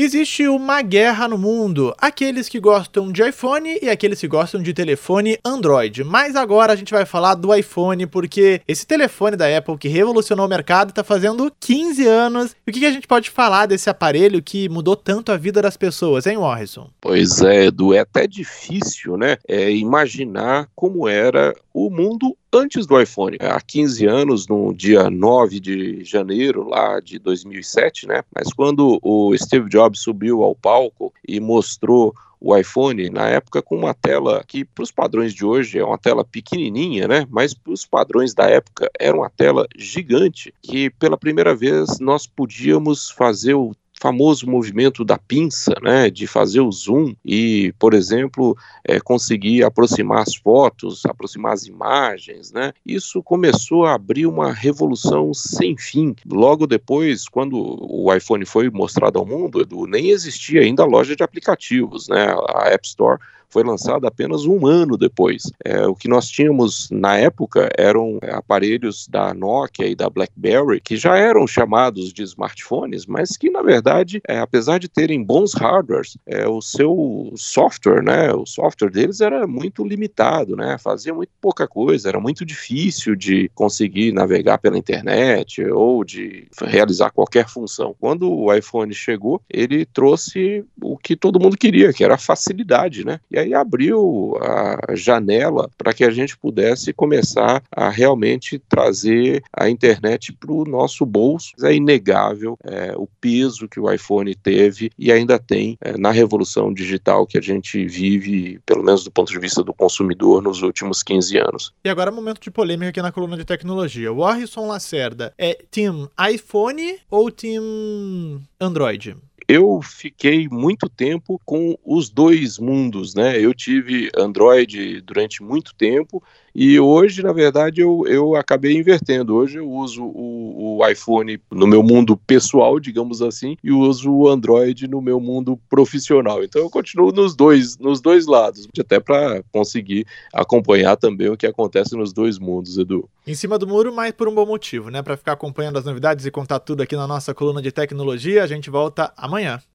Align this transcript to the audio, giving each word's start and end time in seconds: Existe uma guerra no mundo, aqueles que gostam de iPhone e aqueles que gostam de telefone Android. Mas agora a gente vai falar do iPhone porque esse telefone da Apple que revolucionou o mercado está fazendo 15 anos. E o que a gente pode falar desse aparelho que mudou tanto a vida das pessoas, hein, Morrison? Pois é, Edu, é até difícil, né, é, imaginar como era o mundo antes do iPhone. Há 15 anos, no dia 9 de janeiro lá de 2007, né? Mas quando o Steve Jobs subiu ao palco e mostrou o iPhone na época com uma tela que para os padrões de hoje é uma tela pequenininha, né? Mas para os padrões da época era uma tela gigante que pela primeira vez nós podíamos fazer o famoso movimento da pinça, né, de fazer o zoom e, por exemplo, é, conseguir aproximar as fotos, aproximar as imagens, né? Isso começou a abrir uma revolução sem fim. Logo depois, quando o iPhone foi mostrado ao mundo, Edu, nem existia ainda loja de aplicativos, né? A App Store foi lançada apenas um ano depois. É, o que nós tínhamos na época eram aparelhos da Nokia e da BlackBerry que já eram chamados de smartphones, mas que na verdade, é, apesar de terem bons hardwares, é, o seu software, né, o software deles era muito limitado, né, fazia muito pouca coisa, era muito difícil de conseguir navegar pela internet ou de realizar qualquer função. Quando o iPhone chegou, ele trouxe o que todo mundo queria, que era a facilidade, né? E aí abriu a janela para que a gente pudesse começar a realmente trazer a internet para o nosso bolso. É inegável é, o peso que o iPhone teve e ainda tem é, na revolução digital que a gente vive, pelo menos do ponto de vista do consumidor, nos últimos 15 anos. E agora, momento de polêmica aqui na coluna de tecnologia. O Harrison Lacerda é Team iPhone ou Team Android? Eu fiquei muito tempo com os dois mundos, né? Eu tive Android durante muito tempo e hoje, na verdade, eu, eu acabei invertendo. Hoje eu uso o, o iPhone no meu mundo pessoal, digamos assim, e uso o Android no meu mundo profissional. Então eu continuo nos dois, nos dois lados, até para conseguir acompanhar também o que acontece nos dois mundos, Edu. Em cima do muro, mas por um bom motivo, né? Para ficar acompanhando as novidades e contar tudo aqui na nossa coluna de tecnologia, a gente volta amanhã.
Existe 0.00 0.46
uma 0.46 0.80
guerra 0.80 1.26
no 1.26 1.36
mundo, 1.36 1.92
aqueles 1.98 2.48
que 2.48 2.60
gostam 2.60 3.10
de 3.10 3.20
iPhone 3.20 3.80
e 3.82 3.90
aqueles 3.90 4.20
que 4.20 4.28
gostam 4.28 4.62
de 4.62 4.72
telefone 4.72 5.36
Android. 5.44 6.04
Mas 6.04 6.36
agora 6.36 6.72
a 6.72 6.76
gente 6.76 6.94
vai 6.94 7.04
falar 7.04 7.34
do 7.34 7.52
iPhone 7.52 8.06
porque 8.06 8.60
esse 8.68 8.86
telefone 8.86 9.34
da 9.34 9.58
Apple 9.58 9.76
que 9.76 9.88
revolucionou 9.88 10.46
o 10.46 10.48
mercado 10.48 10.90
está 10.90 11.02
fazendo 11.02 11.52
15 11.58 12.06
anos. 12.06 12.54
E 12.64 12.70
o 12.70 12.72
que 12.72 12.86
a 12.86 12.92
gente 12.92 13.08
pode 13.08 13.28
falar 13.28 13.66
desse 13.66 13.90
aparelho 13.90 14.40
que 14.40 14.68
mudou 14.68 14.94
tanto 14.94 15.32
a 15.32 15.36
vida 15.36 15.60
das 15.60 15.76
pessoas, 15.76 16.28
hein, 16.28 16.36
Morrison? 16.36 16.88
Pois 17.00 17.42
é, 17.42 17.64
Edu, 17.64 17.92
é 17.92 17.98
até 17.98 18.28
difícil, 18.28 19.16
né, 19.16 19.36
é, 19.48 19.68
imaginar 19.72 20.68
como 20.76 21.08
era 21.08 21.52
o 21.74 21.90
mundo 21.90 22.36
antes 22.52 22.86
do 22.86 23.00
iPhone. 23.00 23.36
Há 23.40 23.60
15 23.60 24.06
anos, 24.06 24.48
no 24.48 24.72
dia 24.72 25.10
9 25.10 25.60
de 25.60 26.04
janeiro 26.04 26.68
lá 26.68 27.00
de 27.00 27.18
2007, 27.18 28.06
né? 28.06 28.22
Mas 28.34 28.52
quando 28.52 28.98
o 29.02 29.36
Steve 29.36 29.68
Jobs 29.68 30.00
subiu 30.00 30.42
ao 30.42 30.54
palco 30.54 31.12
e 31.26 31.40
mostrou 31.40 32.14
o 32.40 32.56
iPhone 32.56 33.10
na 33.10 33.28
época 33.28 33.60
com 33.60 33.76
uma 33.76 33.92
tela 33.92 34.44
que 34.46 34.64
para 34.64 34.84
os 34.84 34.92
padrões 34.92 35.34
de 35.34 35.44
hoje 35.44 35.78
é 35.78 35.84
uma 35.84 35.98
tela 35.98 36.24
pequenininha, 36.24 37.08
né? 37.08 37.26
Mas 37.30 37.52
para 37.52 37.72
os 37.72 37.84
padrões 37.84 38.32
da 38.32 38.48
época 38.48 38.90
era 38.98 39.16
uma 39.16 39.28
tela 39.28 39.66
gigante 39.76 40.54
que 40.62 40.88
pela 40.90 41.16
primeira 41.16 41.54
vez 41.54 41.98
nós 41.98 42.26
podíamos 42.26 43.10
fazer 43.10 43.54
o 43.54 43.74
famoso 44.00 44.48
movimento 44.48 45.04
da 45.04 45.18
pinça, 45.18 45.74
né, 45.82 46.08
de 46.08 46.26
fazer 46.26 46.60
o 46.60 46.70
zoom 46.70 47.14
e, 47.24 47.74
por 47.78 47.94
exemplo, 47.94 48.56
é, 48.84 49.00
conseguir 49.00 49.64
aproximar 49.64 50.22
as 50.22 50.34
fotos, 50.34 51.04
aproximar 51.04 51.52
as 51.52 51.66
imagens, 51.66 52.52
né? 52.52 52.72
Isso 52.86 53.22
começou 53.22 53.84
a 53.84 53.94
abrir 53.94 54.26
uma 54.26 54.52
revolução 54.52 55.34
sem 55.34 55.76
fim. 55.76 56.14
Logo 56.30 56.66
depois, 56.66 57.28
quando 57.28 57.56
o 57.56 58.12
iPhone 58.14 58.44
foi 58.44 58.70
mostrado 58.70 59.18
ao 59.18 59.26
mundo, 59.26 59.60
Edu, 59.60 59.86
nem 59.86 60.10
existia 60.10 60.60
ainda 60.60 60.84
loja 60.84 61.16
de 61.16 61.22
aplicativos, 61.22 62.08
né? 62.08 62.34
A 62.54 62.68
App 62.68 62.86
Store 62.86 63.18
foi 63.48 63.64
lançada 63.64 64.06
apenas 64.08 64.44
um 64.44 64.66
ano 64.66 64.96
depois. 64.96 65.50
É, 65.64 65.86
o 65.86 65.94
que 65.94 66.08
nós 66.08 66.28
tínhamos 66.28 66.88
na 66.90 67.16
época 67.16 67.68
eram 67.76 68.18
aparelhos 68.30 69.08
da 69.08 69.32
Nokia 69.32 69.86
e 69.86 69.94
da 69.94 70.08
BlackBerry 70.10 70.80
que 70.80 70.96
já 70.96 71.16
eram 71.16 71.46
chamados 71.46 72.12
de 72.12 72.22
smartphones, 72.22 73.06
mas 73.06 73.36
que 73.36 73.50
na 73.50 73.62
verdade, 73.62 74.20
é, 74.28 74.38
apesar 74.38 74.78
de 74.78 74.88
terem 74.88 75.22
bons 75.22 75.54
hardwares, 75.54 76.16
é, 76.26 76.46
o 76.46 76.60
seu 76.60 77.32
software, 77.36 78.02
né, 78.02 78.32
o 78.32 78.46
software 78.46 78.90
deles 78.90 79.20
era 79.20 79.46
muito 79.46 79.84
limitado, 79.84 80.56
né, 80.56 80.76
fazia 80.78 81.14
muito 81.14 81.30
pouca 81.40 81.66
coisa, 81.66 82.08
era 82.08 82.20
muito 82.20 82.44
difícil 82.44 83.14
de 83.14 83.50
conseguir 83.54 84.12
navegar 84.12 84.58
pela 84.58 84.78
internet 84.78 85.64
ou 85.64 86.04
de 86.04 86.46
realizar 86.62 87.10
qualquer 87.10 87.48
função. 87.48 87.94
Quando 87.98 88.30
o 88.30 88.52
iPhone 88.52 88.92
chegou, 88.92 89.40
ele 89.48 89.84
trouxe 89.84 90.64
o 90.80 90.96
que 90.96 91.16
todo 91.16 91.40
mundo 91.40 91.56
queria, 91.56 91.92
que 91.92 92.04
era 92.04 92.14
a 92.14 92.18
facilidade, 92.18 93.04
né? 93.04 93.20
E 93.30 93.37
aí 93.38 93.54
abriu 93.54 94.36
a 94.40 94.94
janela 94.94 95.70
para 95.76 95.92
que 95.92 96.04
a 96.04 96.10
gente 96.10 96.36
pudesse 96.36 96.92
começar 96.92 97.62
a 97.70 97.88
realmente 97.88 98.58
trazer 98.68 99.42
a 99.52 99.68
internet 99.68 100.32
para 100.32 100.52
o 100.52 100.64
nosso 100.64 101.06
bolso. 101.06 101.52
É 101.62 101.74
inegável 101.74 102.58
é, 102.64 102.94
o 102.96 103.08
peso 103.20 103.68
que 103.68 103.80
o 103.80 103.90
iPhone 103.90 104.34
teve 104.34 104.90
e 104.98 105.12
ainda 105.12 105.38
tem 105.38 105.76
é, 105.80 105.96
na 105.96 106.10
revolução 106.10 106.72
digital 106.72 107.26
que 107.26 107.38
a 107.38 107.42
gente 107.42 107.84
vive, 107.86 108.60
pelo 108.66 108.82
menos 108.82 109.04
do 109.04 109.10
ponto 109.10 109.32
de 109.32 109.38
vista 109.38 109.62
do 109.62 109.72
consumidor, 109.72 110.42
nos 110.42 110.62
últimos 110.62 111.02
15 111.02 111.38
anos. 111.38 111.72
E 111.84 111.88
agora, 111.88 112.10
momento 112.10 112.40
de 112.40 112.50
polêmica 112.50 112.90
aqui 112.90 113.02
na 113.02 113.12
coluna 113.12 113.36
de 113.36 113.44
tecnologia. 113.44 114.12
O 114.12 114.24
Harrison 114.24 114.66
Lacerda 114.66 115.32
é 115.38 115.58
Team 115.70 116.08
iPhone 116.32 116.98
ou 117.10 117.30
Team 117.30 118.42
Android? 118.60 119.16
Eu 119.48 119.80
fiquei 119.80 120.46
muito 120.46 120.90
tempo 120.90 121.40
com 121.42 121.74
os 121.82 122.10
dois 122.10 122.58
mundos, 122.58 123.14
né? 123.14 123.40
Eu 123.40 123.54
tive 123.54 124.10
Android 124.14 125.00
durante 125.00 125.42
muito 125.42 125.74
tempo 125.74 126.22
e 126.54 126.78
hoje, 126.78 127.22
na 127.22 127.32
verdade, 127.32 127.80
eu, 127.80 128.04
eu 128.06 128.34
acabei 128.34 128.76
invertendo. 128.76 129.34
Hoje 129.34 129.58
eu 129.58 129.70
uso 129.70 130.04
o, 130.04 130.78
o 130.78 130.86
iPhone 130.86 131.40
no 131.50 131.66
meu 131.66 131.82
mundo 131.82 132.14
pessoal, 132.14 132.78
digamos 132.78 133.22
assim, 133.22 133.56
e 133.64 133.72
uso 133.72 134.12
o 134.12 134.28
Android 134.28 134.86
no 134.86 135.00
meu 135.00 135.18
mundo 135.18 135.58
profissional. 135.70 136.44
Então 136.44 136.60
eu 136.60 136.68
continuo 136.68 137.10
nos 137.10 137.34
dois, 137.34 137.78
nos 137.78 138.02
dois 138.02 138.26
lados, 138.26 138.68
até 138.78 139.00
para 139.00 139.42
conseguir 139.50 140.06
acompanhar 140.30 140.96
também 140.96 141.30
o 141.30 141.36
que 141.38 141.46
acontece 141.46 141.96
nos 141.96 142.12
dois 142.12 142.38
mundos, 142.38 142.76
Edu. 142.76 143.08
Em 143.28 143.34
cima 143.34 143.58
do 143.58 143.66
muro, 143.66 143.92
mas 143.92 144.12
por 144.12 144.26
um 144.26 144.34
bom 144.34 144.46
motivo, 144.46 144.88
né? 144.88 145.02
Para 145.02 145.14
ficar 145.14 145.32
acompanhando 145.32 145.78
as 145.78 145.84
novidades 145.84 146.24
e 146.24 146.30
contar 146.30 146.58
tudo 146.60 146.82
aqui 146.82 146.96
na 146.96 147.06
nossa 147.06 147.34
coluna 147.34 147.60
de 147.60 147.70
tecnologia, 147.70 148.42
a 148.42 148.46
gente 148.46 148.70
volta 148.70 149.12
amanhã. 149.18 149.60